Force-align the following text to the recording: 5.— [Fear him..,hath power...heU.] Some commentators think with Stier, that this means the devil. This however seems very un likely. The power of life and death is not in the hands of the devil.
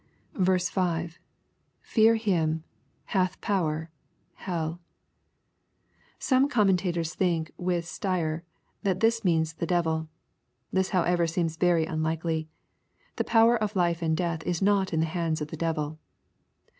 5.— 0.35 1.19
[Fear 1.81 2.15
him..,hath 2.15 3.39
power...heU.] 3.39 4.79
Some 6.17 6.49
commentators 6.49 7.13
think 7.13 7.51
with 7.55 7.85
Stier, 7.85 8.43
that 8.81 8.99
this 9.01 9.23
means 9.23 9.53
the 9.53 9.67
devil. 9.67 10.09
This 10.73 10.89
however 10.89 11.27
seems 11.27 11.55
very 11.55 11.87
un 11.87 12.01
likely. 12.01 12.49
The 13.17 13.23
power 13.29 13.55
of 13.55 13.75
life 13.75 14.01
and 14.01 14.17
death 14.17 14.41
is 14.43 14.59
not 14.59 14.91
in 14.91 15.01
the 15.01 15.05
hands 15.05 15.39
of 15.39 15.49
the 15.49 15.55
devil. 15.57 15.99